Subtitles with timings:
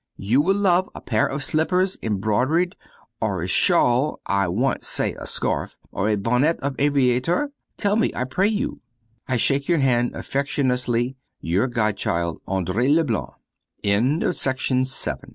[0.17, 2.75] You will love a pair of slippers embroidered,
[3.19, 7.51] or a shawl (I want say a scarf) or a bonnet of aviator?
[7.77, 8.79] Tell me, I pray of you,
[9.27, 11.17] I shake your hand affectuously.
[11.39, 13.35] Your godchild, Andrée Leblanc.
[13.83, 15.07] Flat bands